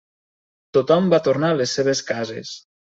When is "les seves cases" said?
1.63-2.61